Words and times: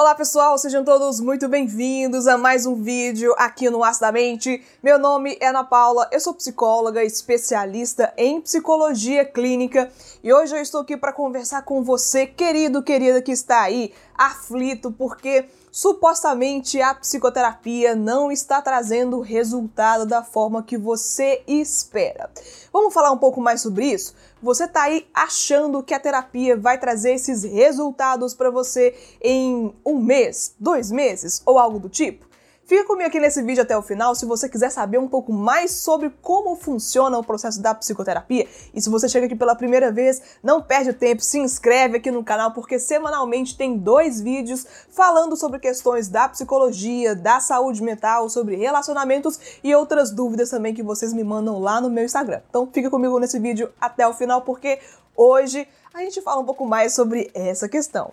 Olá 0.00 0.14
pessoal, 0.14 0.56
sejam 0.56 0.84
todos 0.84 1.18
muito 1.18 1.48
bem-vindos 1.48 2.28
a 2.28 2.38
mais 2.38 2.66
um 2.66 2.80
vídeo 2.80 3.34
aqui 3.36 3.68
no 3.68 3.82
Acidamente. 3.82 4.62
Meu 4.80 4.96
nome 4.96 5.36
é 5.40 5.48
Ana 5.48 5.64
Paula, 5.64 6.08
eu 6.12 6.20
sou 6.20 6.32
psicóloga, 6.34 7.02
especialista 7.02 8.14
em 8.16 8.40
psicologia 8.40 9.24
clínica 9.24 9.90
e 10.22 10.32
hoje 10.32 10.54
eu 10.54 10.62
estou 10.62 10.82
aqui 10.82 10.96
para 10.96 11.12
conversar 11.12 11.62
com 11.62 11.82
você, 11.82 12.28
querido, 12.28 12.80
querida 12.80 13.20
que 13.20 13.32
está 13.32 13.62
aí 13.62 13.92
aflito 14.16 14.92
porque 14.92 15.46
supostamente 15.70 16.80
a 16.80 16.94
psicoterapia 16.94 17.94
não 17.94 18.30
está 18.30 18.60
trazendo 18.60 19.20
resultado 19.20 20.06
da 20.06 20.22
forma 20.22 20.62
que 20.62 20.76
você 20.76 21.42
espera. 21.46 22.30
Vamos 22.72 22.94
falar 22.94 23.10
um 23.10 23.18
pouco 23.18 23.40
mais 23.40 23.60
sobre 23.60 23.86
isso? 23.86 24.14
Você 24.42 24.64
está 24.64 24.82
aí 24.82 25.06
achando 25.12 25.82
que 25.82 25.94
a 25.94 26.00
terapia 26.00 26.56
vai 26.56 26.78
trazer 26.78 27.14
esses 27.14 27.42
resultados 27.42 28.34
para 28.34 28.50
você 28.50 28.94
em 29.20 29.74
um 29.84 29.98
mês, 29.98 30.54
dois 30.60 30.90
meses 30.90 31.42
ou 31.44 31.58
algo 31.58 31.78
do 31.78 31.88
tipo? 31.88 32.27
Fica 32.68 32.84
comigo 32.84 33.08
aqui 33.08 33.18
nesse 33.18 33.42
vídeo 33.42 33.62
até 33.62 33.74
o 33.78 33.80
final 33.80 34.14
se 34.14 34.26
você 34.26 34.46
quiser 34.46 34.68
saber 34.68 34.98
um 34.98 35.08
pouco 35.08 35.32
mais 35.32 35.70
sobre 35.70 36.10
como 36.20 36.54
funciona 36.54 37.16
o 37.16 37.24
processo 37.24 37.62
da 37.62 37.74
psicoterapia. 37.74 38.46
E 38.74 38.82
se 38.82 38.90
você 38.90 39.08
chega 39.08 39.24
aqui 39.24 39.34
pela 39.34 39.54
primeira 39.56 39.90
vez, 39.90 40.20
não 40.42 40.60
perde 40.60 40.92
tempo, 40.92 41.22
se 41.22 41.38
inscreve 41.38 41.96
aqui 41.96 42.10
no 42.10 42.22
canal 42.22 42.52
porque 42.52 42.78
semanalmente 42.78 43.56
tem 43.56 43.78
dois 43.78 44.20
vídeos 44.20 44.66
falando 44.90 45.34
sobre 45.34 45.58
questões 45.58 46.08
da 46.08 46.28
psicologia, 46.28 47.14
da 47.14 47.40
saúde 47.40 47.82
mental, 47.82 48.28
sobre 48.28 48.54
relacionamentos 48.56 49.40
e 49.64 49.74
outras 49.74 50.10
dúvidas 50.10 50.50
também 50.50 50.74
que 50.74 50.82
vocês 50.82 51.14
me 51.14 51.24
mandam 51.24 51.58
lá 51.58 51.80
no 51.80 51.88
meu 51.88 52.04
Instagram. 52.04 52.42
Então 52.50 52.68
fica 52.70 52.90
comigo 52.90 53.18
nesse 53.18 53.38
vídeo 53.38 53.72
até 53.80 54.06
o 54.06 54.12
final 54.12 54.42
porque 54.42 54.78
hoje 55.16 55.66
a 55.94 56.00
gente 56.00 56.20
fala 56.20 56.42
um 56.42 56.44
pouco 56.44 56.66
mais 56.66 56.92
sobre 56.92 57.30
essa 57.32 57.66
questão. 57.66 58.12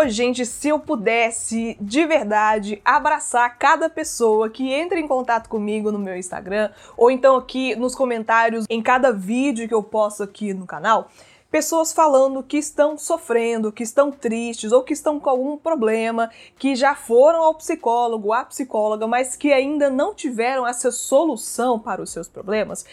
Pô, 0.00 0.08
gente, 0.08 0.46
se 0.46 0.70
eu 0.70 0.78
pudesse 0.78 1.76
de 1.78 2.06
verdade 2.06 2.80
abraçar 2.82 3.58
cada 3.58 3.86
pessoa 3.90 4.48
que 4.48 4.72
entra 4.72 4.98
em 4.98 5.06
contato 5.06 5.46
comigo 5.46 5.92
no 5.92 5.98
meu 5.98 6.16
Instagram, 6.16 6.70
ou 6.96 7.10
então 7.10 7.36
aqui 7.36 7.76
nos 7.76 7.94
comentários 7.94 8.64
em 8.70 8.80
cada 8.80 9.12
vídeo 9.12 9.68
que 9.68 9.74
eu 9.74 9.82
posto 9.82 10.22
aqui 10.22 10.54
no 10.54 10.64
canal, 10.64 11.10
pessoas 11.50 11.92
falando 11.92 12.42
que 12.42 12.56
estão 12.56 12.96
sofrendo, 12.96 13.70
que 13.70 13.82
estão 13.82 14.10
tristes 14.10 14.72
ou 14.72 14.82
que 14.82 14.94
estão 14.94 15.20
com 15.20 15.28
algum 15.28 15.58
problema, 15.58 16.30
que 16.56 16.74
já 16.74 16.94
foram 16.94 17.42
ao 17.42 17.54
psicólogo, 17.54 18.32
à 18.32 18.42
psicóloga, 18.46 19.06
mas 19.06 19.36
que 19.36 19.52
ainda 19.52 19.90
não 19.90 20.14
tiveram 20.14 20.66
essa 20.66 20.90
solução 20.90 21.78
para 21.78 22.00
os 22.00 22.10
seus 22.10 22.26
problemas. 22.26 22.86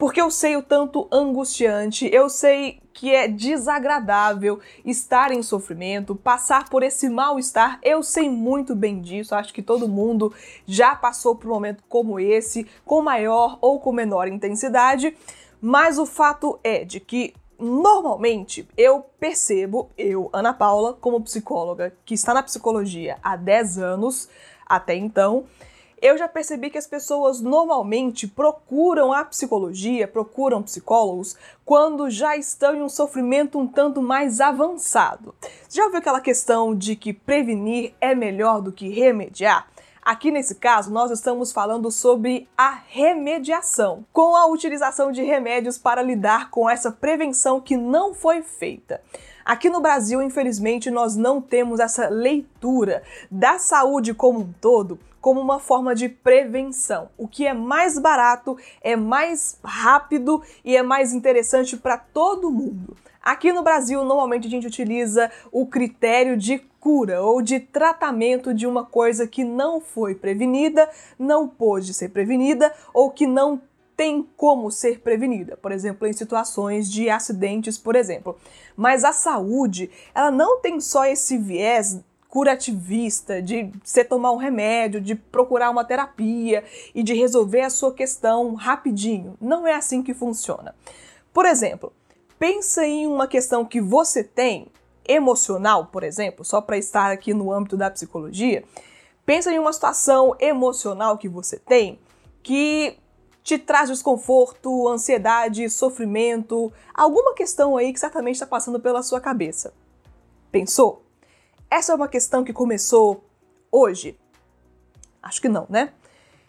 Porque 0.00 0.18
eu 0.18 0.30
sei 0.30 0.56
o 0.56 0.62
tanto 0.62 1.06
angustiante, 1.12 2.08
eu 2.10 2.30
sei 2.30 2.80
que 2.94 3.14
é 3.14 3.28
desagradável 3.28 4.58
estar 4.82 5.30
em 5.30 5.42
sofrimento, 5.42 6.16
passar 6.16 6.70
por 6.70 6.82
esse 6.82 7.10
mal-estar. 7.10 7.78
Eu 7.82 8.02
sei 8.02 8.30
muito 8.30 8.74
bem 8.74 9.02
disso, 9.02 9.34
acho 9.34 9.52
que 9.52 9.60
todo 9.60 9.86
mundo 9.86 10.32
já 10.64 10.96
passou 10.96 11.36
por 11.36 11.50
um 11.50 11.52
momento 11.52 11.84
como 11.86 12.18
esse, 12.18 12.66
com 12.82 13.02
maior 13.02 13.58
ou 13.60 13.78
com 13.78 13.92
menor 13.92 14.26
intensidade, 14.26 15.14
mas 15.60 15.98
o 15.98 16.06
fato 16.06 16.58
é 16.64 16.82
de 16.82 16.98
que 16.98 17.34
normalmente 17.58 18.66
eu 18.78 19.04
percebo, 19.20 19.90
eu, 19.98 20.30
Ana 20.32 20.54
Paula, 20.54 20.94
como 20.94 21.20
psicóloga 21.20 21.92
que 22.06 22.14
está 22.14 22.32
na 22.32 22.42
psicologia 22.42 23.18
há 23.22 23.36
10 23.36 23.76
anos 23.76 24.30
até 24.64 24.94
então, 24.94 25.44
eu 26.00 26.16
já 26.16 26.26
percebi 26.26 26.70
que 26.70 26.78
as 26.78 26.86
pessoas 26.86 27.40
normalmente 27.40 28.26
procuram 28.26 29.12
a 29.12 29.24
psicologia, 29.24 30.08
procuram 30.08 30.62
psicólogos, 30.62 31.36
quando 31.64 32.08
já 32.08 32.36
estão 32.36 32.74
em 32.74 32.82
um 32.82 32.88
sofrimento 32.88 33.58
um 33.58 33.66
tanto 33.66 34.00
mais 34.00 34.40
avançado. 34.40 35.34
Já 35.68 35.84
ouviu 35.84 35.98
aquela 35.98 36.20
questão 36.20 36.74
de 36.74 36.96
que 36.96 37.12
prevenir 37.12 37.92
é 38.00 38.14
melhor 38.14 38.62
do 38.62 38.72
que 38.72 38.88
remediar? 38.88 39.68
Aqui 40.02 40.30
nesse 40.30 40.54
caso, 40.54 40.90
nós 40.90 41.10
estamos 41.10 41.52
falando 41.52 41.90
sobre 41.90 42.48
a 42.56 42.80
remediação, 42.88 44.04
com 44.12 44.34
a 44.34 44.46
utilização 44.46 45.12
de 45.12 45.22
remédios 45.22 45.76
para 45.76 46.02
lidar 46.02 46.50
com 46.50 46.68
essa 46.68 46.90
prevenção 46.90 47.60
que 47.60 47.76
não 47.76 48.14
foi 48.14 48.42
feita. 48.42 49.02
Aqui 49.44 49.68
no 49.68 49.80
Brasil, 49.80 50.22
infelizmente, 50.22 50.90
nós 50.90 51.16
não 51.16 51.40
temos 51.40 51.80
essa 51.80 52.08
leitura 52.08 53.02
da 53.30 53.58
saúde 53.58 54.14
como 54.14 54.40
um 54.40 54.52
todo 54.60 54.98
como 55.20 55.40
uma 55.40 55.58
forma 55.58 55.94
de 55.94 56.08
prevenção. 56.08 57.10
O 57.16 57.28
que 57.28 57.46
é 57.46 57.52
mais 57.52 57.98
barato, 57.98 58.56
é 58.80 58.96
mais 58.96 59.58
rápido 59.62 60.42
e 60.64 60.76
é 60.76 60.82
mais 60.82 61.12
interessante 61.12 61.76
para 61.76 61.98
todo 61.98 62.50
mundo. 62.50 62.96
Aqui 63.22 63.52
no 63.52 63.62
Brasil, 63.62 64.02
normalmente 64.02 64.46
a 64.46 64.50
gente 64.50 64.66
utiliza 64.66 65.30
o 65.52 65.66
critério 65.66 66.36
de 66.36 66.58
cura 66.80 67.22
ou 67.22 67.42
de 67.42 67.60
tratamento 67.60 68.54
de 68.54 68.66
uma 68.66 68.84
coisa 68.84 69.26
que 69.26 69.44
não 69.44 69.80
foi 69.80 70.14
prevenida, 70.14 70.88
não 71.18 71.46
pôde 71.46 71.92
ser 71.92 72.08
prevenida 72.08 72.72
ou 72.94 73.10
que 73.10 73.26
não 73.26 73.60
tem 73.94 74.26
como 74.34 74.70
ser 74.70 75.00
prevenida, 75.00 75.58
por 75.58 75.70
exemplo, 75.72 76.08
em 76.08 76.12
situações 76.14 76.90
de 76.90 77.10
acidentes, 77.10 77.76
por 77.76 77.94
exemplo. 77.94 78.38
Mas 78.74 79.04
a 79.04 79.12
saúde, 79.12 79.90
ela 80.14 80.30
não 80.30 80.58
tem 80.58 80.80
só 80.80 81.04
esse 81.04 81.36
viés 81.36 82.00
curativista, 82.30 83.42
de 83.42 83.72
você 83.84 84.04
tomar 84.04 84.30
um 84.30 84.36
remédio, 84.36 85.00
de 85.00 85.16
procurar 85.16 85.68
uma 85.68 85.84
terapia 85.84 86.64
e 86.94 87.02
de 87.02 87.12
resolver 87.12 87.62
a 87.62 87.70
sua 87.70 87.92
questão 87.92 88.54
rapidinho. 88.54 89.36
Não 89.40 89.66
é 89.66 89.74
assim 89.74 90.00
que 90.02 90.14
funciona. 90.14 90.74
Por 91.32 91.44
exemplo, 91.44 91.92
pensa 92.38 92.86
em 92.86 93.06
uma 93.06 93.26
questão 93.26 93.64
que 93.64 93.80
você 93.80 94.22
tem, 94.22 94.68
emocional, 95.06 95.86
por 95.86 96.04
exemplo, 96.04 96.44
só 96.44 96.60
para 96.60 96.78
estar 96.78 97.10
aqui 97.10 97.34
no 97.34 97.52
âmbito 97.52 97.76
da 97.76 97.90
psicologia. 97.90 98.62
Pensa 99.26 99.52
em 99.52 99.58
uma 99.58 99.72
situação 99.72 100.36
emocional 100.38 101.18
que 101.18 101.28
você 101.28 101.58
tem 101.58 101.98
que 102.44 102.96
te 103.42 103.58
traz 103.58 103.88
desconforto, 103.88 104.88
ansiedade, 104.88 105.68
sofrimento, 105.68 106.72
alguma 106.94 107.34
questão 107.34 107.76
aí 107.76 107.92
que 107.92 107.98
certamente 107.98 108.36
está 108.36 108.46
passando 108.46 108.78
pela 108.78 109.02
sua 109.02 109.20
cabeça. 109.20 109.74
Pensou? 110.52 111.02
Essa 111.70 111.92
é 111.92 111.94
uma 111.94 112.08
questão 112.08 112.42
que 112.42 112.52
começou 112.52 113.22
hoje? 113.70 114.18
Acho 115.22 115.40
que 115.40 115.48
não, 115.48 115.66
né? 115.70 115.92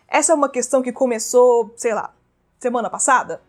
Essa 0.07 0.31
é 0.31 0.35
uma 0.35 0.49
questão 0.49 0.81
que 0.81 0.91
começou, 0.91 1.71
sei 1.77 1.93
lá, 1.93 2.11
semana 2.59 2.89
passada? 2.89 3.39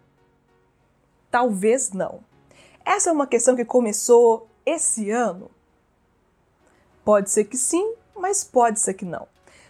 Talvez 1.31 1.91
não. 1.91 2.21
Essa 2.85 3.09
é 3.09 3.13
uma 3.13 3.27
questão 3.27 3.57
que 3.57 3.65
começou 3.65 4.49
esse 4.67 5.11
ano? 5.11 5.51
Pode 7.03 7.31
ser 7.31 7.45
que 7.45 7.57
sim, 7.57 7.95
mas 8.15 8.45
pode 8.45 8.79
ser 8.79 8.93
que 8.93 9.07
não. 9.07 9.27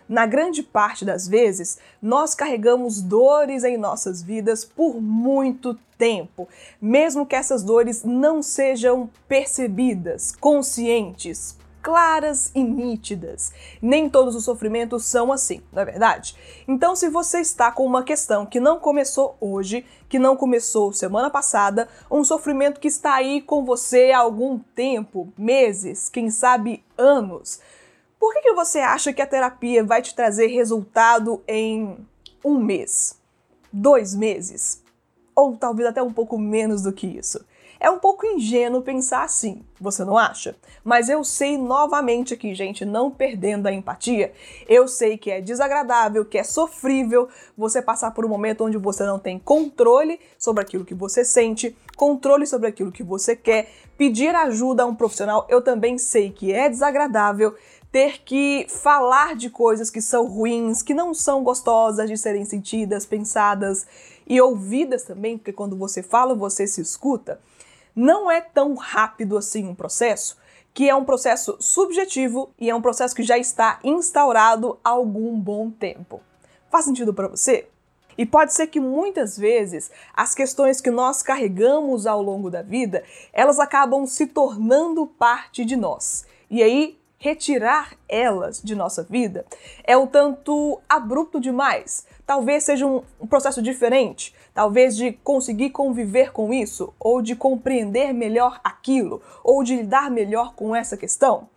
Na 0.08 0.26
grande 0.26 0.60
parte 0.60 1.04
das 1.04 1.28
vezes, 1.28 1.78
nós 2.02 2.34
carregamos 2.34 3.00
dores 3.00 3.62
em 3.62 3.76
nossas 3.76 4.20
vidas 4.20 4.64
por 4.64 5.00
muito 5.00 5.78
tempo, 5.96 6.48
mesmo 6.80 7.24
que 7.24 7.36
essas 7.36 7.62
dores 7.62 8.02
não 8.02 8.42
sejam 8.42 9.08
percebidas, 9.28 10.32
conscientes, 10.32 11.56
claras 11.82 12.52
e 12.54 12.62
nítidas. 12.62 13.52
Nem 13.82 14.08
todos 14.08 14.36
os 14.36 14.44
sofrimentos 14.44 15.04
são 15.04 15.32
assim, 15.32 15.60
não 15.72 15.82
é 15.82 15.84
verdade? 15.84 16.36
Então, 16.66 16.94
se 16.94 17.08
você 17.08 17.40
está 17.40 17.72
com 17.72 17.84
uma 17.84 18.04
questão 18.04 18.46
que 18.46 18.60
não 18.60 18.78
começou 18.78 19.36
hoje, 19.40 19.84
que 20.08 20.18
não 20.18 20.36
começou 20.36 20.92
semana 20.92 21.28
passada, 21.28 21.88
um 22.10 22.24
sofrimento 22.24 22.80
que 22.80 22.88
está 22.88 23.14
aí 23.14 23.42
com 23.42 23.64
você 23.64 24.12
há 24.12 24.20
algum 24.20 24.58
tempo, 24.58 25.32
meses, 25.36 26.08
quem 26.08 26.30
sabe 26.30 26.84
anos, 26.96 27.60
por 28.18 28.32
que, 28.32 28.42
que 28.42 28.52
você 28.52 28.78
acha 28.78 29.12
que 29.12 29.20
a 29.20 29.26
terapia 29.26 29.82
vai 29.82 30.00
te 30.00 30.14
trazer 30.14 30.46
resultado 30.46 31.42
em 31.48 31.96
um 32.44 32.56
mês, 32.58 33.20
dois 33.72 34.14
meses, 34.14 34.80
ou 35.34 35.56
talvez 35.56 35.88
até 35.88 36.00
um 36.00 36.12
pouco 36.12 36.38
menos 36.38 36.82
do 36.82 36.92
que 36.92 37.06
isso? 37.06 37.44
É 37.84 37.90
um 37.90 37.98
pouco 37.98 38.24
ingênuo 38.24 38.80
pensar 38.80 39.24
assim, 39.24 39.64
você 39.80 40.04
não 40.04 40.16
acha? 40.16 40.54
Mas 40.84 41.08
eu 41.08 41.24
sei 41.24 41.58
novamente 41.58 42.32
aqui, 42.32 42.54
gente, 42.54 42.84
não 42.84 43.10
perdendo 43.10 43.66
a 43.66 43.72
empatia, 43.72 44.32
eu 44.68 44.86
sei 44.86 45.18
que 45.18 45.32
é 45.32 45.40
desagradável, 45.40 46.24
que 46.24 46.38
é 46.38 46.44
sofrível 46.44 47.28
você 47.58 47.82
passar 47.82 48.12
por 48.12 48.24
um 48.24 48.28
momento 48.28 48.62
onde 48.64 48.78
você 48.78 49.04
não 49.04 49.18
tem 49.18 49.36
controle 49.36 50.20
sobre 50.38 50.62
aquilo 50.62 50.84
que 50.84 50.94
você 50.94 51.24
sente, 51.24 51.76
controle 51.96 52.46
sobre 52.46 52.68
aquilo 52.68 52.92
que 52.92 53.02
você 53.02 53.34
quer, 53.34 53.68
pedir 53.98 54.32
ajuda 54.32 54.84
a 54.84 54.86
um 54.86 54.94
profissional, 54.94 55.44
eu 55.50 55.60
também 55.60 55.98
sei 55.98 56.30
que 56.30 56.52
é 56.52 56.68
desagradável, 56.68 57.56
ter 57.90 58.22
que 58.22 58.64
falar 58.68 59.34
de 59.34 59.50
coisas 59.50 59.90
que 59.90 60.00
são 60.00 60.28
ruins, 60.28 60.84
que 60.84 60.94
não 60.94 61.12
são 61.12 61.42
gostosas 61.42 62.08
de 62.08 62.16
serem 62.16 62.44
sentidas, 62.44 63.04
pensadas 63.04 63.84
e 64.24 64.40
ouvidas 64.40 65.02
também, 65.02 65.36
porque 65.36 65.52
quando 65.52 65.76
você 65.76 66.00
fala, 66.00 66.32
você 66.32 66.64
se 66.64 66.80
escuta 66.80 67.40
não 67.94 68.30
é 68.30 68.40
tão 68.40 68.74
rápido 68.74 69.36
assim 69.36 69.66
um 69.66 69.74
processo, 69.74 70.36
que 70.74 70.88
é 70.88 70.94
um 70.94 71.04
processo 71.04 71.56
subjetivo 71.60 72.50
e 72.58 72.70
é 72.70 72.74
um 72.74 72.80
processo 72.80 73.14
que 73.14 73.22
já 73.22 73.36
está 73.36 73.78
instaurado 73.84 74.78
há 74.82 74.90
algum 74.90 75.38
bom 75.38 75.70
tempo. 75.70 76.20
Faz 76.70 76.84
sentido 76.84 77.12
para 77.12 77.28
você? 77.28 77.68
E 78.16 78.26
pode 78.26 78.52
ser 78.52 78.66
que 78.66 78.80
muitas 78.80 79.36
vezes 79.36 79.90
as 80.14 80.34
questões 80.34 80.80
que 80.80 80.90
nós 80.90 81.22
carregamos 81.22 82.06
ao 82.06 82.22
longo 82.22 82.50
da 82.50 82.62
vida, 82.62 83.02
elas 83.32 83.58
acabam 83.58 84.06
se 84.06 84.26
tornando 84.26 85.06
parte 85.06 85.64
de 85.64 85.76
nós. 85.76 86.26
E 86.50 86.62
aí, 86.62 86.98
retirar 87.22 87.96
elas 88.08 88.60
de 88.60 88.74
nossa 88.74 89.04
vida 89.04 89.46
é 89.84 89.96
um 89.96 90.08
tanto 90.08 90.80
abrupto 90.88 91.38
demais. 91.38 92.04
Talvez 92.26 92.64
seja 92.64 92.84
um, 92.84 93.00
um 93.20 93.28
processo 93.28 93.62
diferente, 93.62 94.34
talvez 94.52 94.96
de 94.96 95.12
conseguir 95.12 95.70
conviver 95.70 96.32
com 96.32 96.52
isso, 96.52 96.92
ou 96.98 97.22
de 97.22 97.36
compreender 97.36 98.12
melhor 98.12 98.60
aquilo, 98.64 99.22
ou 99.44 99.62
de 99.62 99.76
lidar 99.76 100.10
melhor 100.10 100.52
com 100.56 100.74
essa 100.74 100.96
questão. 100.96 101.48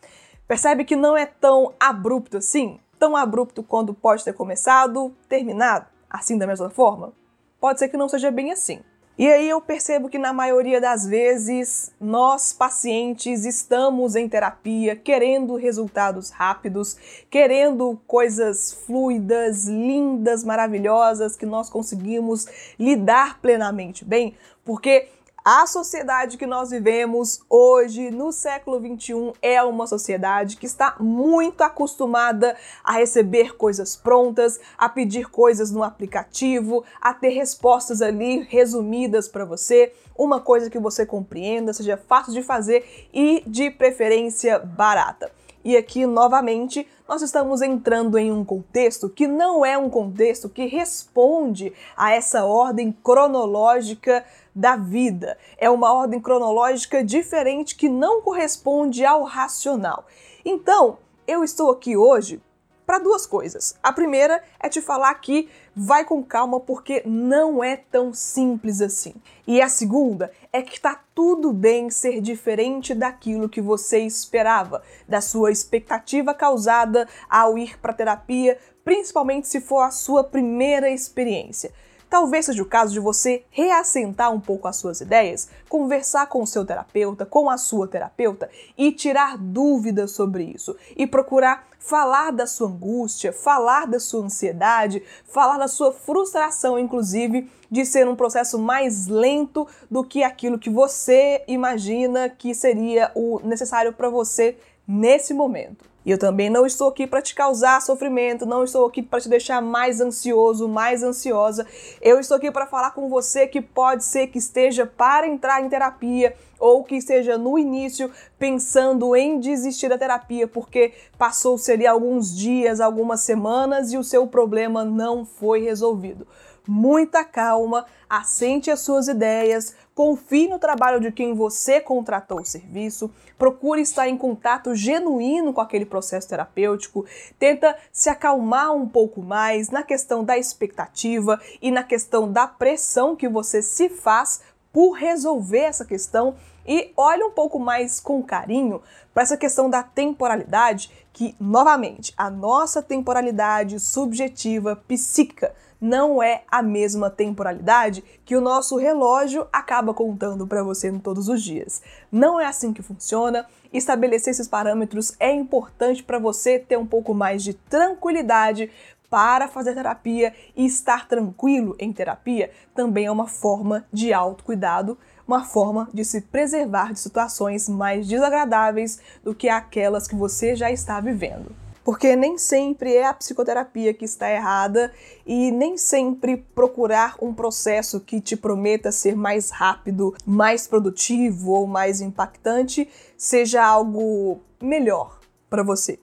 Percebe 0.48 0.86
que 0.86 0.96
não 0.96 1.18
é 1.18 1.26
tão 1.26 1.74
abrupto 1.80 2.38
assim? 2.38 2.80
Tão 3.00 3.16
abrupto 3.16 3.64
quando 3.64 3.92
pode 3.92 4.24
ter 4.24 4.34
começado, 4.34 5.16
terminado, 5.28 5.88
assim 6.08 6.38
da 6.38 6.46
mesma 6.46 6.70
forma? 6.70 7.12
Pode 7.60 7.80
ser 7.80 7.90
que 7.90 7.98
não 7.98 8.08
seja 8.08 8.30
bem 8.30 8.52
assim. 8.52 8.82
E 9.18 9.32
aí 9.32 9.48
eu 9.48 9.62
percebo 9.62 10.10
que 10.10 10.18
na 10.18 10.34
maioria 10.34 10.82
das 10.82 11.06
vezes 11.06 11.90
nós 12.02 12.52
pacientes 12.52 13.46
estamos 13.46 14.14
em 14.14 14.28
terapia 14.28 14.94
querendo 14.94 15.56
resultados 15.56 16.32
rápidos, 16.32 16.98
querendo 17.30 17.98
coisas 18.06 18.74
fluidas, 18.86 19.68
lindas, 19.68 20.44
maravilhosas 20.44 21.38
que 21.38 21.46
nós 21.46 21.70
conseguimos 21.70 22.46
lidar 22.78 23.40
plenamente. 23.40 24.04
Bem, 24.04 24.36
porque 24.66 25.08
a 25.46 25.68
sociedade 25.68 26.40
que 26.40 26.48
nós 26.48 26.72
vivemos 26.72 27.40
hoje, 27.48 28.10
no 28.10 28.32
século 28.32 28.80
21, 28.80 29.32
é 29.44 29.62
uma 29.62 29.86
sociedade 29.86 30.58
que 30.58 30.66
está 30.66 30.96
muito 31.00 31.62
acostumada 31.62 32.58
a 32.84 32.94
receber 32.94 33.56
coisas 33.56 33.96
prontas, 33.96 34.60
a 34.76 34.90
pedir 34.90 35.30
coisas 35.30 35.70
no 35.70 35.84
aplicativo, 35.84 36.84
a 37.00 37.14
ter 37.14 37.30
respostas 37.30 38.02
ali 38.02 38.42
resumidas 38.50 39.28
para 39.28 39.46
você, 39.46 39.94
uma 40.18 40.40
coisa 40.40 40.68
que 40.68 40.80
você 40.80 41.06
compreenda, 41.06 41.74
seja 41.74 41.96
fácil 41.96 42.34
de 42.34 42.42
fazer 42.42 43.08
e 43.14 43.44
de 43.46 43.70
preferência 43.70 44.58
barata. 44.58 45.32
E 45.64 45.76
aqui, 45.76 46.06
novamente, 46.06 46.88
nós 47.08 47.24
estamos 47.24 47.62
entrando 47.62 48.20
em 48.20 48.32
um 48.32 48.46
contexto 48.46 49.10
que 49.10 49.26
não 49.28 49.66
é 49.66 49.76
um 49.76 49.90
contexto 49.90 50.48
que 50.48 50.68
responde 50.68 51.74
a 51.98 52.12
essa 52.12 52.46
ordem 52.46 52.96
cronológica 53.04 54.24
da 54.56 54.76
vida. 54.76 55.38
É 55.58 55.70
uma 55.70 55.94
ordem 55.94 56.22
cronológica 56.22 57.04
diferente 57.04 57.76
que 57.76 57.90
não 57.90 58.22
corresponde 58.22 59.04
ao 59.04 59.24
racional. 59.24 60.06
Então, 60.46 60.98
eu 61.28 61.44
estou 61.44 61.72
aqui 61.72 61.98
hoje 61.98 62.42
para 62.86 63.00
duas 63.00 63.26
coisas. 63.26 63.76
A 63.82 63.92
primeira 63.92 64.44
é 64.60 64.70
te 64.70 64.80
falar 64.80 65.14
que 65.16 65.50
vai 65.76 66.06
com 66.06 66.24
calma 66.24 66.60
porque 66.60 67.02
não 67.06 67.64
é 67.64 67.76
tão 67.76 68.14
simples 68.14 68.80
assim. 68.80 69.16
E 69.48 69.62
a 69.62 69.68
segunda 69.68 70.32
é 70.54 70.62
que 70.62 70.80
tá 70.80 71.02
tudo 71.14 71.52
bem 71.52 71.90
ser 71.90 72.22
diferente 72.22 72.94
daquilo 72.94 73.50
que 73.50 73.62
você 73.62 74.00
esperava, 74.00 74.84
da 75.08 75.20
sua 75.20 75.52
expectativa 75.52 76.34
causada 76.34 77.08
ao 77.30 77.58
ir 77.58 77.78
para 77.80 77.94
terapia, 77.94 78.58
principalmente 78.84 79.48
se 79.48 79.60
for 79.60 79.82
a 79.82 79.92
sua 79.92 80.24
primeira 80.24 80.90
experiência. 80.90 81.74
Talvez 82.10 82.46
seja 82.46 82.62
o 82.62 82.66
caso 82.66 82.94
de 82.94 83.00
você 83.00 83.44
reassentar 83.50 84.32
um 84.32 84.40
pouco 84.40 84.68
as 84.68 84.76
suas 84.78 85.02
ideias, 85.02 85.50
conversar 85.68 86.28
com 86.28 86.42
o 86.42 86.48
seu 86.48 86.66
terapeuta, 86.66 87.26
com 87.26 87.50
a 87.50 87.58
sua 87.58 87.88
terapeuta 87.88 88.50
e 88.78 88.92
tirar 88.92 89.38
dúvidas 89.38 90.12
sobre 90.12 90.44
isso 90.44 90.76
e 90.96 91.06
procurar 91.06 91.68
falar 91.80 92.32
da 92.32 92.48
sua 92.48 92.68
angústia, 92.68 93.32
falar 93.32 93.86
da 93.86 94.00
sua 94.00 94.26
ansiedade, 94.26 95.04
falar 95.24 95.58
da 95.58 95.68
sua 95.68 95.92
frustração, 95.92 96.80
inclusive, 96.80 97.50
de 97.70 97.86
ser 97.86 98.08
um 98.08 98.16
processo 98.16 98.58
mais 98.58 99.08
lento 99.08 99.68
do 99.90 100.04
que 100.04 100.24
aquilo 100.24 100.58
que 100.58 100.70
você 100.70 101.44
imagina 101.48 102.28
que 102.28 102.56
seria 102.56 103.12
o 103.14 103.40
necessário 103.44 103.94
para 103.94 104.10
você 104.10 104.58
nesse 104.88 105.34
momento. 105.34 105.95
E 106.06 106.12
eu 106.12 106.20
também 106.20 106.50
não 106.50 106.66
estou 106.66 106.90
aqui 106.90 107.08
para 107.08 107.22
te 107.22 107.34
causar 107.34 107.82
sofrimento, 107.82 108.46
não 108.46 108.64
estou 108.64 108.86
aqui 108.86 109.02
para 109.02 109.20
te 109.20 109.28
deixar 109.28 109.60
mais 109.62 110.00
ansioso, 110.00 110.68
mais 110.70 111.02
ansiosa. 111.02 111.66
Eu 112.00 112.20
estou 112.20 112.38
aqui 112.38 112.52
para 112.52 112.68
falar 112.68 112.92
com 112.92 113.10
você 113.10 113.48
que 113.48 113.60
pode 113.60 114.06
ser 114.06 114.28
que 114.28 114.38
esteja 114.38 114.86
para 114.86 115.28
entrar 115.28 115.64
em 115.64 115.70
terapia 115.70 116.36
ou 116.60 116.84
que 116.84 116.96
esteja 116.96 117.38
no 117.38 117.58
início 117.58 118.12
pensando 118.38 119.16
em 119.16 119.40
desistir 119.40 119.90
da 119.90 119.98
terapia 119.98 120.48
porque 120.48 120.94
passou-se 121.18 121.72
ali 121.72 121.88
alguns 121.88 122.36
dias, 122.36 122.80
algumas 122.80 123.22
semanas 123.22 123.92
e 123.92 123.98
o 123.98 124.04
seu 124.04 124.28
problema 124.28 124.86
não 124.86 125.26
foi 125.26 125.62
resolvido 125.62 126.28
muita 126.68 127.24
calma, 127.24 127.86
assente 128.10 128.70
as 128.72 128.82
suas 128.82 129.08
ideias, 129.08 129.76
confie 129.94 130.48
no 130.48 130.60
trabalho 130.60 131.00
de 131.00 131.12
quem 131.12 131.34
você 131.34 131.80
contratou 131.80 132.42
o 132.42 132.46
serviço, 132.46 133.10
procure 133.38 133.82
estar 133.82 134.08
em 134.08 134.18
contato 134.18 134.76
genuíno 134.76 135.54
com 135.54 135.62
aquele 135.62 135.86
processo 135.86 136.28
terapêutico, 136.28 137.06
tenta 137.40 137.76
se 137.92 138.10
acalmar 138.10 138.74
um 138.74 138.88
pouco 138.88 139.22
mais 139.22 139.70
na 139.70 139.84
questão 139.84 140.24
da 140.24 140.38
expectativa 140.38 141.40
e 141.62 141.72
na 141.72 141.84
questão 141.84 142.32
da 142.32 142.48
pressão 142.48 143.16
que 143.16 143.28
você 143.28 143.62
se 143.62 143.90
faz 143.90 144.42
por 144.76 144.92
resolver 144.92 145.60
essa 145.60 145.86
questão 145.86 146.36
e 146.68 146.92
olhe 146.98 147.24
um 147.24 147.32
pouco 147.32 147.58
mais 147.58 148.02
com 148.02 148.22
carinho 148.22 148.82
para 149.14 149.24
essa 149.24 149.38
questão 149.38 149.70
da 149.70 149.82
temporalidade, 149.82 150.92
que 151.14 151.34
novamente, 151.40 152.14
a 152.18 152.30
nossa 152.30 152.84
temporalidade 152.84 153.80
subjetiva 153.80 154.76
psíquica 154.86 155.56
não 155.80 156.22
é 156.22 156.44
a 156.52 156.62
mesma 156.62 157.10
temporalidade 157.10 158.04
que 158.26 158.36
o 158.36 158.42
nosso 158.42 158.76
relógio 158.76 159.48
acaba 159.54 159.94
contando 159.94 160.46
para 160.46 160.62
você 160.62 160.92
todos 161.00 161.30
os 161.30 161.42
dias. 161.42 161.82
Não 162.12 162.38
é 162.38 162.46
assim 162.46 162.74
que 162.74 162.82
funciona. 162.82 163.46
Estabelecer 163.72 164.32
esses 164.32 164.48
parâmetros 164.48 165.16
é 165.22 165.32
importante 165.32 166.04
para 166.04 166.20
você 166.20 166.60
ter 166.60 166.78
um 166.78 166.86
pouco 166.86 167.14
mais 167.14 167.42
de 167.42 167.54
tranquilidade 167.54 168.70
para 169.16 169.48
fazer 169.48 169.74
terapia 169.74 170.34
e 170.58 170.66
estar 170.66 171.08
tranquilo 171.08 171.74
em 171.80 171.94
terapia 171.94 172.52
também 172.74 173.06
é 173.06 173.12
uma 173.12 173.30
forma 173.30 173.86
de 173.90 174.12
autocuidado, 174.12 174.98
uma 175.26 175.46
forma 175.46 175.88
de 175.94 176.04
se 176.04 176.20
preservar 176.20 176.92
de 176.92 177.00
situações 177.00 177.70
mais 177.70 178.06
desagradáveis 178.10 179.00
do 179.24 179.34
que 179.34 179.48
aquelas 179.48 180.06
que 180.06 180.16
você 180.16 180.54
já 180.54 180.70
está 180.70 181.00
vivendo 181.00 181.56
porque 181.82 182.16
nem 182.16 182.38
sempre 182.38 182.96
é 182.96 183.06
a 183.06 183.14
psicoterapia 183.14 183.94
que 183.94 184.04
está 184.04 184.30
errada 184.30 184.92
e 185.26 185.52
nem 185.52 185.78
sempre 185.78 186.36
procurar 186.36 187.16
um 187.22 187.32
processo 187.32 188.00
que 188.00 188.20
te 188.20 188.36
prometa 188.36 188.92
ser 188.92 189.16
mais 189.16 189.52
rápido, 189.52 190.14
mais 190.26 190.68
produtivo 190.68 191.52
ou 191.52 191.68
mais 191.68 192.02
impactante 192.02 192.90
seja 193.16 193.64
algo 193.64 194.42
melhor 194.60 195.20
para 195.48 195.62
você, 195.62 196.00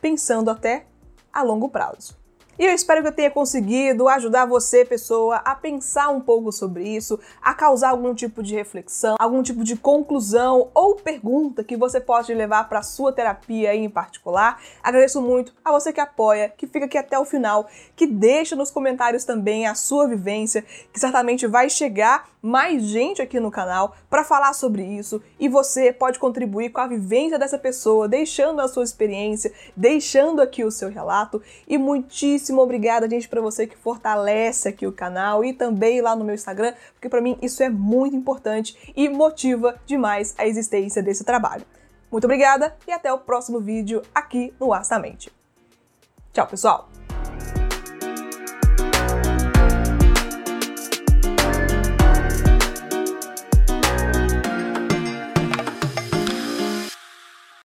pensando 0.00 0.50
até 0.50 0.86
a 1.30 1.42
longo 1.42 1.68
prazo. 1.68 2.15
E 2.58 2.64
eu 2.64 2.72
espero 2.72 3.02
que 3.02 3.08
eu 3.08 3.12
tenha 3.12 3.30
conseguido 3.30 4.08
ajudar 4.08 4.46
você, 4.46 4.82
pessoa, 4.82 5.36
a 5.44 5.54
pensar 5.54 6.08
um 6.08 6.20
pouco 6.20 6.50
sobre 6.50 6.88
isso, 6.88 7.20
a 7.42 7.52
causar 7.52 7.90
algum 7.90 8.14
tipo 8.14 8.42
de 8.42 8.54
reflexão, 8.54 9.16
algum 9.18 9.42
tipo 9.42 9.62
de 9.62 9.76
conclusão 9.76 10.70
ou 10.72 10.96
pergunta 10.96 11.62
que 11.62 11.76
você 11.76 12.00
pode 12.00 12.32
levar 12.32 12.66
para 12.66 12.82
sua 12.82 13.12
terapia 13.12 13.74
em 13.74 13.90
particular. 13.90 14.58
Agradeço 14.82 15.20
muito 15.20 15.52
a 15.62 15.70
você 15.70 15.92
que 15.92 16.00
apoia, 16.00 16.48
que 16.48 16.66
fica 16.66 16.86
aqui 16.86 16.96
até 16.96 17.18
o 17.18 17.26
final, 17.26 17.68
que 17.94 18.06
deixa 18.06 18.56
nos 18.56 18.70
comentários 18.70 19.24
também 19.24 19.66
a 19.66 19.74
sua 19.74 20.08
vivência, 20.08 20.64
que 20.92 20.98
certamente 20.98 21.46
vai 21.46 21.68
chegar 21.68 22.26
mais 22.46 22.84
gente 22.84 23.20
aqui 23.20 23.40
no 23.40 23.50
canal 23.50 23.96
para 24.08 24.22
falar 24.22 24.52
sobre 24.52 24.84
isso 24.84 25.20
e 25.38 25.48
você 25.48 25.92
pode 25.92 26.18
contribuir 26.18 26.70
com 26.70 26.80
a 26.80 26.86
vivência 26.86 27.38
dessa 27.38 27.58
pessoa, 27.58 28.08
deixando 28.08 28.60
a 28.60 28.68
sua 28.68 28.84
experiência, 28.84 29.52
deixando 29.76 30.40
aqui 30.40 30.64
o 30.64 30.70
seu 30.70 30.88
relato 30.88 31.42
e 31.66 31.76
muitíssimo 32.46 32.62
obrigada, 32.62 33.08
gente, 33.08 33.28
para 33.28 33.40
você 33.40 33.66
que 33.66 33.76
fortalece 33.76 34.68
aqui 34.68 34.86
o 34.86 34.92
canal 34.92 35.44
e 35.44 35.52
também 35.52 36.00
lá 36.00 36.14
no 36.14 36.24
meu 36.24 36.34
Instagram, 36.34 36.74
porque 36.92 37.08
para 37.08 37.20
mim 37.20 37.38
isso 37.42 37.62
é 37.62 37.68
muito 37.68 38.14
importante 38.14 38.92
e 38.94 39.08
motiva 39.08 39.80
demais 39.86 40.34
a 40.38 40.46
existência 40.46 41.02
desse 41.02 41.24
trabalho. 41.24 41.64
Muito 42.10 42.24
obrigada 42.24 42.76
e 42.86 42.92
até 42.92 43.12
o 43.12 43.18
próximo 43.18 43.60
vídeo 43.60 44.02
aqui 44.14 44.54
no 44.60 44.72
Astamente. 44.72 45.32
Tchau, 46.32 46.46
pessoal! 46.46 46.95